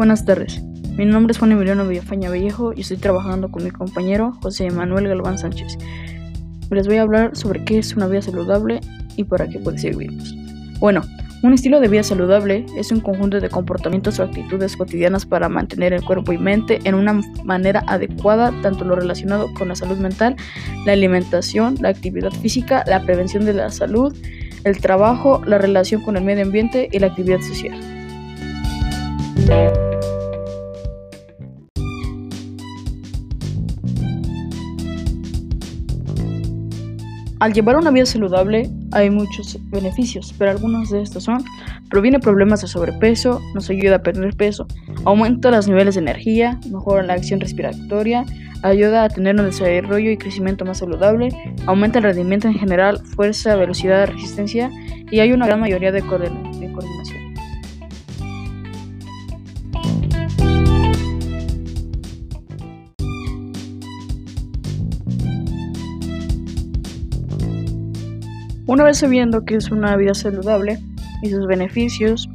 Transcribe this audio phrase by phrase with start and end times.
[0.00, 0.62] Buenas tardes.
[0.96, 5.06] Mi nombre es Juan Emiliano Villafaña Vallejo y estoy trabajando con mi compañero José Manuel
[5.06, 5.76] Galván Sánchez.
[6.70, 8.80] Les voy a hablar sobre qué es una vida saludable
[9.16, 10.34] y para qué puede servirnos.
[10.78, 11.02] Bueno,
[11.42, 15.92] un estilo de vida saludable es un conjunto de comportamientos o actitudes cotidianas para mantener
[15.92, 20.34] el cuerpo y mente en una manera adecuada, tanto lo relacionado con la salud mental,
[20.86, 24.16] la alimentación, la actividad física, la prevención de la salud,
[24.64, 27.78] el trabajo, la relación con el medio ambiente y la actividad social.
[37.40, 41.42] Al llevar una vida saludable hay muchos beneficios, pero algunos de estos son,
[41.88, 44.66] previene problemas de sobrepeso, nos ayuda a perder peso,
[45.06, 48.26] aumenta los niveles de energía, mejora la acción respiratoria,
[48.62, 51.30] ayuda a tener un desarrollo y crecimiento más saludable,
[51.64, 54.70] aumenta el rendimiento en general, fuerza, velocidad, resistencia
[55.10, 57.19] y hay una gran mayoría de, coordinación.
[68.70, 70.78] Una vez sabiendo que es una vida saludable
[71.24, 72.30] y sus beneficios,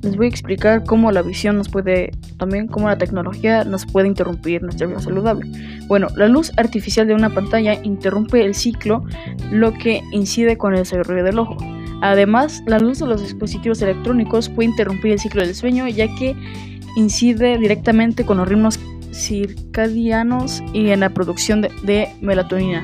[0.00, 4.08] les voy a explicar cómo la visión nos puede, también cómo la tecnología nos puede
[4.08, 5.46] interrumpir nuestra vida saludable.
[5.86, 9.04] Bueno, la luz artificial de una pantalla interrumpe el ciclo,
[9.50, 11.58] lo que incide con el desarrollo del ojo.
[12.00, 16.34] Además, la luz de los dispositivos electrónicos puede interrumpir el ciclo del sueño, ya que
[16.96, 18.80] incide directamente con los ritmos
[19.12, 22.82] circadianos y en la producción de, de melatonina.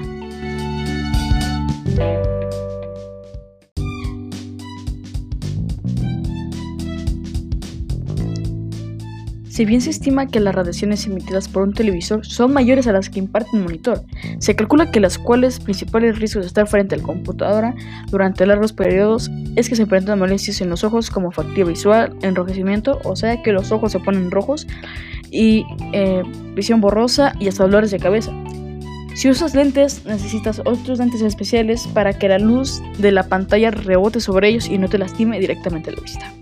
[9.54, 13.08] Si bien se estima que las radiaciones emitidas por un televisor son mayores a las
[13.08, 14.02] que imparte un monitor,
[14.38, 17.72] se calcula que las cuales principales riesgos de estar frente al computadora
[18.10, 22.98] durante largos periodos es que se presentan molestias en los ojos como fatiga visual, enrojecimiento,
[23.04, 24.66] o sea que los ojos se ponen rojos
[25.30, 26.24] y eh,
[26.56, 28.32] visión borrosa y hasta dolores de cabeza.
[29.14, 34.18] Si usas lentes, necesitas otros lentes especiales para que la luz de la pantalla rebote
[34.18, 36.34] sobre ellos y no te lastime directamente la vista.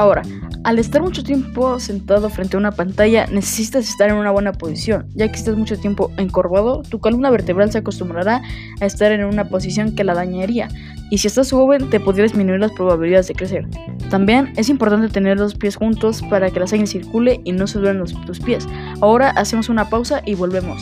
[0.00, 0.22] Ahora,
[0.64, 5.06] al estar mucho tiempo sentado frente a una pantalla, necesitas estar en una buena posición,
[5.14, 8.40] ya que estás mucho tiempo encorvado, tu columna vertebral se acostumbrará
[8.80, 10.70] a estar en una posición que la dañaría,
[11.10, 13.68] y si estás joven te podría disminuir las probabilidades de crecer.
[14.08, 17.78] También es importante tener los pies juntos para que la sangre circule y no se
[17.78, 18.66] duelen tus pies.
[19.02, 20.80] Ahora hacemos una pausa y volvemos.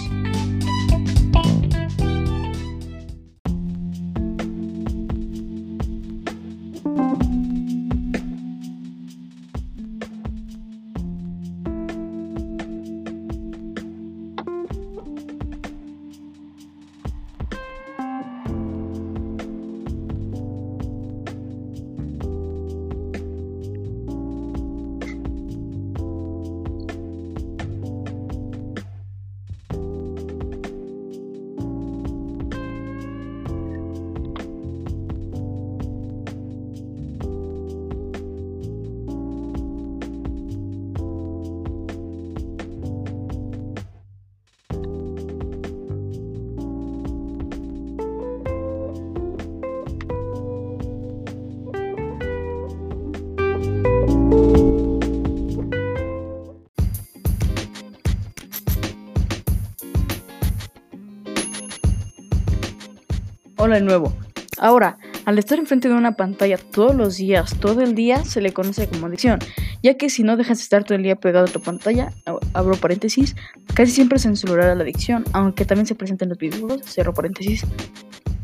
[63.61, 64.13] Hola de nuevo.
[64.59, 68.53] Ahora, al estar enfrente de una pantalla todos los días, todo el día, se le
[68.53, 69.41] conoce como adicción,
[69.83, 72.13] ya que si no dejas de estar todo el día pegado a tu pantalla,
[72.53, 73.35] abro paréntesis,
[73.75, 77.67] casi siempre se censurará la adicción, aunque también se presenta en los videojuegos, cierro paréntesis.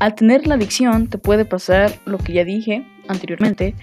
[0.00, 3.76] Al tener la adicción te puede pasar lo que ya dije anteriormente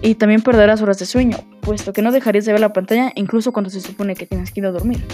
[0.00, 3.52] y también perderás horas de sueño, puesto que no dejarías de ver la pantalla incluso
[3.52, 5.04] cuando se supone que tienes que ir a dormir.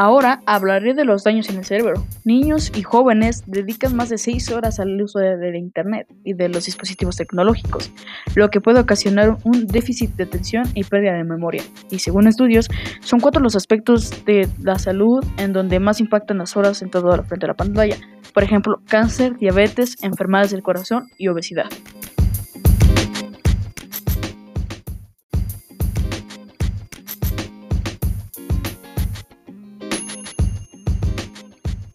[0.00, 2.06] Ahora hablaré de los daños en el cerebro.
[2.24, 6.66] Niños y jóvenes dedican más de 6 horas al uso de, Internet y de los
[6.66, 7.90] dispositivos tecnológicos,
[8.36, 11.64] lo que puede ocasionar un déficit de atención y pérdida de memoria.
[11.90, 12.68] Y según estudios,
[13.00, 17.16] son cuatro los aspectos de la salud en donde más impactan las horas en todo
[17.16, 17.96] la frente de la pantalla.
[18.32, 21.66] Por ejemplo, cáncer, diabetes, enfermedades del corazón y obesidad.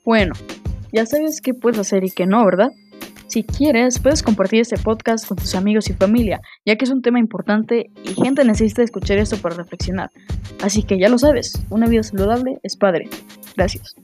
[0.05, 0.33] Bueno,
[0.91, 2.71] ya sabes qué puedes hacer y qué no, ¿verdad?
[3.27, 7.01] Si quieres, puedes compartir este podcast con tus amigos y familia, ya que es un
[7.01, 10.11] tema importante y gente necesita escuchar esto para reflexionar.
[10.61, 13.07] Así que ya lo sabes, una vida saludable es padre.
[13.55, 13.95] Gracias.